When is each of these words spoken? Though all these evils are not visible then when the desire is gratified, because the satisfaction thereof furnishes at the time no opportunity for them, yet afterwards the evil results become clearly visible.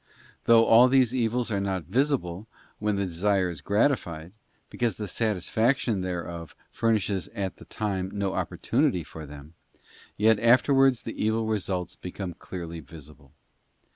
Though 0.45 0.65
all 0.65 0.87
these 0.87 1.13
evils 1.13 1.51
are 1.51 1.59
not 1.61 1.83
visible 1.83 2.47
then 2.49 2.73
when 2.79 2.95
the 2.95 3.05
desire 3.05 3.51
is 3.51 3.61
gratified, 3.61 4.31
because 4.71 4.95
the 4.95 5.07
satisfaction 5.07 6.01
thereof 6.01 6.55
furnishes 6.71 7.27
at 7.35 7.57
the 7.57 7.65
time 7.65 8.09
no 8.11 8.33
opportunity 8.33 9.03
for 9.03 9.27
them, 9.27 9.53
yet 10.17 10.39
afterwards 10.39 11.03
the 11.03 11.23
evil 11.23 11.45
results 11.45 11.95
become 11.95 12.33
clearly 12.33 12.79
visible. 12.79 13.31